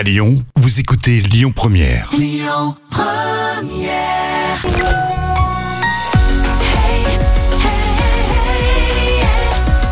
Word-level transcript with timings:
À 0.00 0.02
Lyon, 0.02 0.42
vous 0.56 0.80
écoutez 0.80 1.20
Lyon 1.20 1.52
Première. 1.54 2.08
Lyon 2.16 2.74
Première. 2.88 4.64
Hey, 4.64 4.72
hey, 6.88 7.04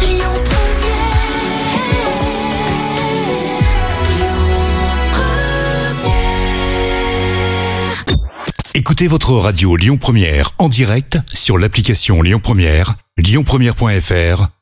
hey, 0.00 0.06
Lyon 0.06 0.30
Première. 0.44 1.26
Lyon 4.12 4.38
Première. 6.04 6.46
Écoutez 8.74 9.08
votre 9.08 9.32
radio 9.32 9.74
Lyon 9.74 9.96
Première 9.96 10.52
en 10.58 10.68
direct 10.68 11.18
sur 11.34 11.58
l'application 11.58 12.22
Lyon 12.22 12.38
Première, 12.40 12.94
lyonpremière.fr 13.16 14.55